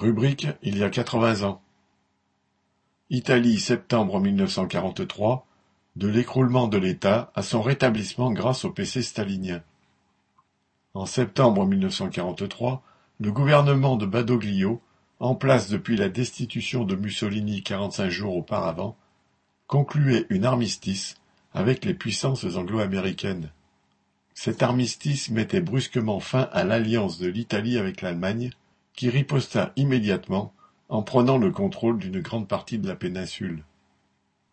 [0.00, 1.60] Rubrique il y a quatre-vingts ans.
[3.10, 5.46] Italie septembre mille neuf cent quarante-trois,
[5.96, 9.62] de l'écroulement de l'État à son rétablissement grâce au PC stalinien.
[10.94, 12.82] En septembre mille neuf cent quarante-trois,
[13.20, 14.80] le gouvernement de Badoglio,
[15.18, 18.96] en place depuis la destitution de Mussolini quarante-cinq jours auparavant,
[19.66, 21.16] concluait une armistice
[21.52, 23.50] avec les puissances anglo-américaines.
[24.32, 28.50] Cet armistice mettait brusquement fin à l'alliance de l'Italie avec l'Allemagne,
[29.00, 30.52] qui riposta immédiatement
[30.90, 33.64] en prenant le contrôle d'une grande partie de la péninsule.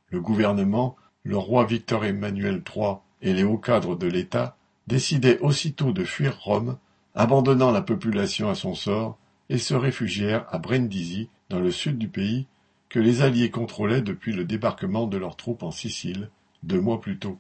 [0.08, 4.56] Le gouvernement, le roi Victor Emmanuel III et les hauts cadres de l'État
[4.88, 6.78] décidaient aussitôt de fuir Rome,
[7.14, 9.18] abandonnant la population à son sort,
[9.50, 12.48] et se réfugièrent à Brindisi, dans le sud du pays,
[12.88, 16.30] que les Alliés contrôlaient depuis le débarquement de leurs troupes en Sicile,
[16.64, 17.38] deux mois plus tôt.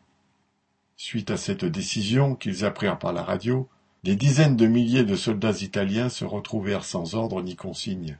[0.98, 3.70] Suite à cette décision qu'ils apprirent par la radio,
[4.08, 8.18] des dizaines de milliers de soldats italiens se retrouvèrent sans ordre ni consigne.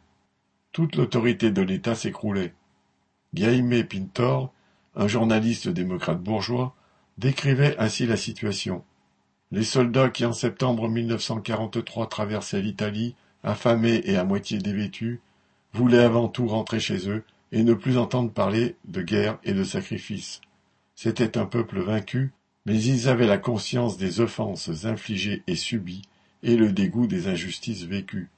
[0.73, 2.54] Toute l'autorité de l'État s'écroulait.
[3.34, 4.52] Jaime Pintor,
[4.98, 6.76] un journaliste démocrate bourgeois,
[7.18, 8.84] décrivait ainsi la situation.
[9.54, 15.22] Les soldats qui en septembre 1943 traversaient l'Italie, affamés et à moitié dévêtus,
[15.72, 19.63] voulaient avant tout rentrer chez eux et ne plus entendre parler de guerre et de
[19.63, 20.41] sacrifice.
[20.96, 22.34] C'était un peuple vaincu,
[22.68, 26.01] mais ils avaient la conscience des offenses infligées et subies
[26.43, 28.29] et le dégoût des injustices vécues.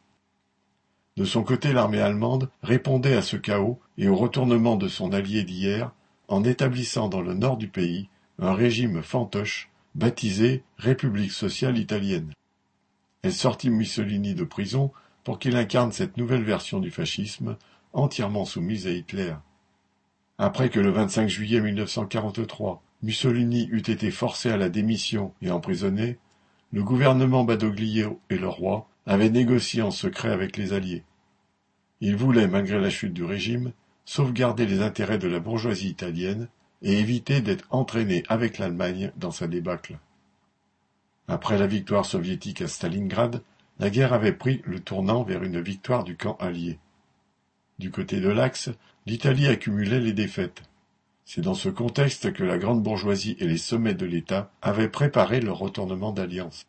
[1.18, 5.44] De son côté l'armée allemande répondait à ce chaos et au retournement de son allié
[5.44, 5.92] d'hier
[6.28, 8.08] en établissant dans le nord du pays
[8.38, 12.32] un régime fantoche baptisé République sociale italienne.
[13.24, 14.92] Elle sortit Mussolini de prison
[15.24, 17.58] pour qu'il incarne cette nouvelle version du fascisme
[17.94, 19.34] entièrement soumise à Hitler.
[20.38, 26.18] Après que le 25 juillet 1943, Mussolini eût été forcé à la démission et emprisonné,
[26.72, 31.04] le gouvernement Badoglio et le roi avaient négocié en secret avec les Alliés.
[32.02, 33.72] Il voulait, malgré la chute du régime,
[34.06, 36.48] sauvegarder les intérêts de la bourgeoisie italienne
[36.82, 39.98] et éviter d'être entraîné avec l'Allemagne dans sa débâcle.
[41.28, 43.42] Après la victoire soviétique à Stalingrad,
[43.80, 46.80] la guerre avait pris le tournant vers une victoire du camp allié.
[47.78, 48.70] Du côté de l'Axe,
[49.06, 50.64] l'Italie accumulait les défaites.
[51.32, 55.40] C'est dans ce contexte que la grande bourgeoisie et les sommets de l'État avaient préparé
[55.40, 56.66] le retournement d'alliance.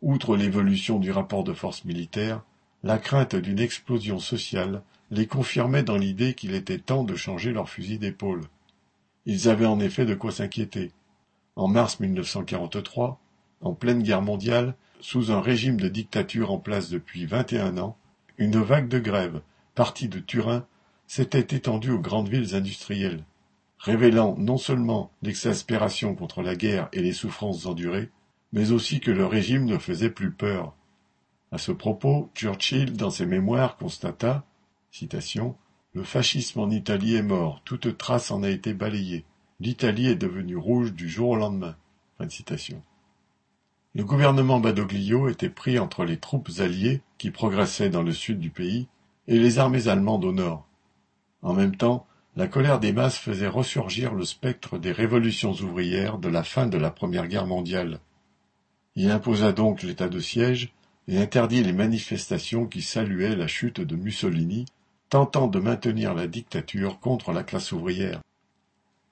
[0.00, 2.44] Outre l'évolution du rapport de force militaire,
[2.84, 7.68] la crainte d'une explosion sociale les confirmait dans l'idée qu'il était temps de changer leur
[7.68, 8.42] fusil d'épaule.
[9.26, 10.92] Ils avaient en effet de quoi s'inquiéter.
[11.56, 13.20] En mars 1943,
[13.60, 17.76] en pleine guerre mondiale, sous un régime de dictature en place depuis vingt et un
[17.76, 17.96] ans,
[18.38, 19.40] une vague de grève,
[19.74, 20.64] partie de Turin,
[21.08, 23.24] s'était étendue aux grandes villes industrielles,
[23.80, 28.10] révélant non seulement l'exaspération contre la guerre et les souffrances endurées,
[28.52, 30.74] mais aussi que le régime ne faisait plus peur.
[31.50, 34.44] À ce propos, Churchill, dans ses mémoires, constata
[35.92, 39.24] Le fascisme en Italie est mort, toute trace en a été balayée.
[39.60, 41.76] L'Italie est devenue rouge du jour au lendemain.
[43.94, 48.50] Le gouvernement Badoglio était pris entre les troupes alliées qui progressaient dans le sud du
[48.50, 48.88] pays
[49.26, 50.66] et les armées allemandes au nord.
[51.42, 56.28] En même temps, la colère des masses faisait ressurgir le spectre des révolutions ouvrières de
[56.28, 57.98] la fin de la Première Guerre mondiale.
[58.94, 60.72] Il imposa donc l'état de siège
[61.08, 64.66] et interdit les manifestations qui saluaient la chute de Mussolini,
[65.08, 68.20] tentant de maintenir la dictature contre la classe ouvrière.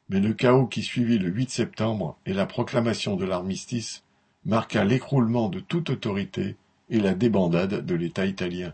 [0.09, 4.05] Mais le chaos qui suivit le 8 septembre et la proclamation de l'armistice
[4.45, 6.57] marqua l'écroulement de toute autorité
[6.89, 8.73] et la débandade de l'État italien.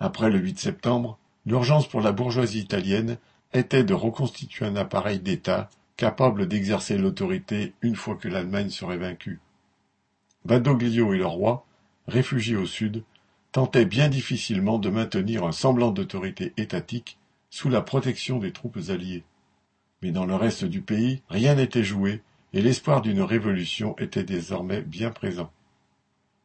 [0.00, 3.18] Après le 8 septembre, l'urgence pour la bourgeoisie italienne
[3.52, 9.40] était de reconstituer un appareil d'État capable d'exercer l'autorité une fois que l'Allemagne serait vaincue.
[10.44, 11.66] Badoglio et le roi
[12.10, 13.02] réfugiés au sud,
[13.52, 17.18] tentaient bien difficilement de maintenir un semblant d'autorité étatique
[17.48, 19.24] sous la protection des troupes alliées.
[20.02, 22.22] Mais dans le reste du pays, rien n'était joué
[22.52, 25.50] et l'espoir d'une révolution était désormais bien présent.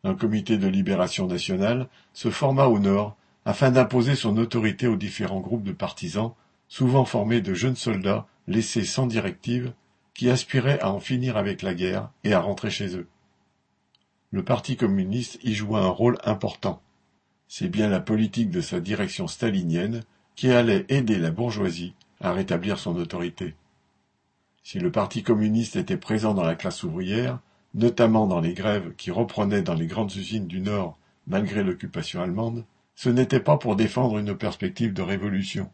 [0.04, 5.40] Un comité de libération nationale se forma au nord afin d'imposer son autorité aux différents
[5.40, 6.34] groupes de partisans,
[6.68, 9.74] souvent formés de jeunes soldats laissés sans directive,
[10.14, 13.08] qui aspiraient à en finir avec la guerre et à rentrer chez eux
[14.36, 16.82] le Parti communiste y joua un rôle important.
[17.48, 20.04] C'est bien la politique de sa direction stalinienne
[20.36, 23.56] qui allait aider la bourgeoisie à rétablir son autorité.
[24.62, 27.40] Si le Parti communiste était présent dans la classe ouvrière,
[27.76, 30.98] notamment dans les grèves qui reprenaient dans les grandes usines du Nord
[31.28, 32.66] malgré l'occupation allemande,
[32.96, 35.70] ce n'était pas pour défendre une perspective de révolution.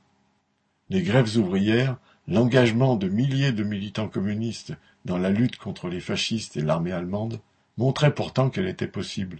[0.90, 1.98] Les grèves ouvrières,
[2.28, 4.74] l'engagement de milliers de militants communistes
[5.06, 7.40] dans la lutte contre les fascistes et l'armée allemande
[7.78, 9.40] montrait pourtant qu'elle était possible.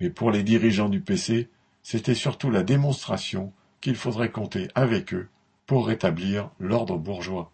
[0.00, 1.48] Mais pour les dirigeants du PC,
[1.82, 5.28] c'était surtout la démonstration qu'il faudrait compter avec eux
[5.66, 7.52] pour rétablir l'ordre bourgeois.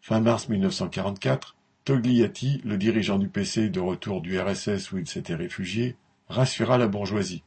[0.00, 5.34] Fin mars 1944, Togliatti, le dirigeant du PC de retour du RSS où il s'était
[5.34, 5.96] réfugié,
[6.28, 7.42] rassura la bourgeoisie.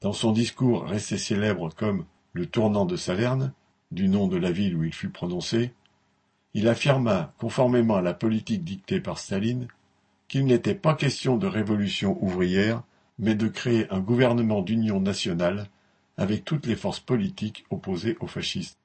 [0.00, 3.52] Dans son discours resté célèbre comme le tournant de Salerne,
[3.90, 5.74] du nom de la ville où il fut prononcé,
[6.54, 9.68] il affirma, conformément à la politique dictée par Staline,
[10.26, 12.82] qu'il n'était pas question de révolution ouvrière,
[13.18, 15.68] mais de créer un gouvernement d'union nationale
[16.16, 18.78] avec toutes les forces politiques opposées aux fascistes.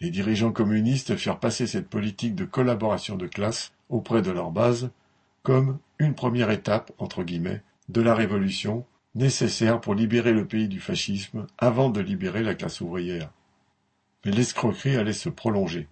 [0.00, 4.90] Les dirigeants communistes firent passer cette politique de collaboration de classe auprès de leur base
[5.42, 8.84] comme une première étape, entre guillemets, de la révolution
[9.14, 13.30] nécessaire pour libérer le pays du fascisme avant de libérer la classe ouvrière.
[14.24, 15.88] Mais l'escroquerie allait se prolonger.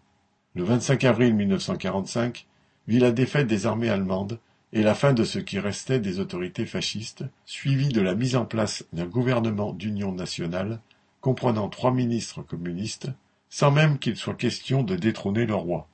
[0.55, 2.47] Le 25 avril 1945
[2.89, 4.39] vit la défaite des armées allemandes
[4.73, 8.47] et la fin de ce qui restait des autorités fascistes, suivie de la mise en
[8.47, 10.81] place d'un gouvernement d'union nationale
[11.21, 13.09] comprenant trois ministres communistes,
[13.49, 15.89] sans même qu'il soit question de détrôner le roi.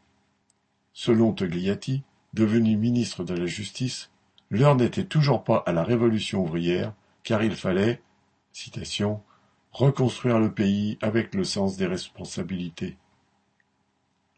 [0.92, 2.02] Selon Togliatti,
[2.34, 4.10] devenu ministre de la Justice,
[4.50, 6.94] l'heure n'était toujours pas à la révolution ouvrière,
[7.28, 8.00] car il fallait,
[8.52, 9.20] citation,
[9.70, 12.96] reconstruire le pays avec le sens des responsabilités.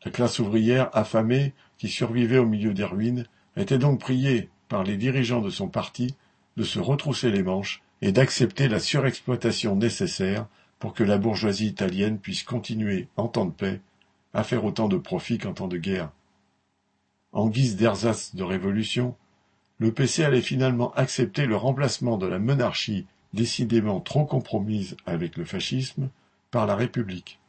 [0.04, 4.96] La classe ouvrière affamée, qui survivait au milieu des ruines, était donc priée par les
[4.96, 6.16] dirigeants de son parti
[6.56, 10.48] de se retrousser les manches et d'accepter la surexploitation nécessaire
[10.80, 13.80] pour que la bourgeoisie italienne puisse continuer, en temps de paix,
[14.34, 16.10] à faire autant de profit qu'en temps de guerre.
[17.30, 19.14] En guise d'ersatz de révolution,
[19.80, 25.44] le PC allait finalement accepter le remplacement de la monarchie décidément trop compromise avec le
[25.44, 26.10] fascisme
[26.50, 27.40] par la République.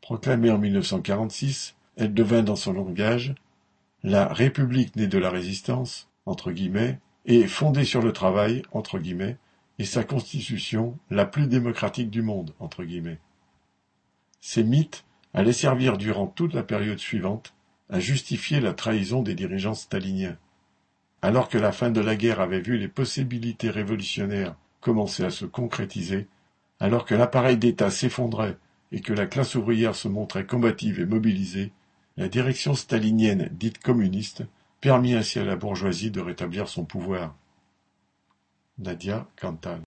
[0.00, 3.34] Proclamée en 1946, elle devint dans son langage
[4.04, 9.36] la République née de la résistance, entre guillemets, et fondée sur le travail, entre guillemets,
[9.80, 13.18] et sa constitution la plus démocratique du monde, entre guillemets.
[14.40, 15.04] Ces mythes
[15.34, 17.54] allaient servir durant toute la période suivante
[17.90, 20.38] à justifier la trahison des dirigeants staliniens.
[21.26, 25.44] Alors que la fin de la guerre avait vu les possibilités révolutionnaires commencer à se
[25.44, 26.28] concrétiser,
[26.78, 28.56] alors que l'appareil d'État s'effondrait
[28.92, 31.72] et que la classe ouvrière se montrait combative et mobilisée,
[32.16, 34.44] la direction stalinienne dite communiste
[34.80, 37.34] permit ainsi à la bourgeoisie de rétablir son pouvoir.
[38.78, 39.82] Nadia Cantal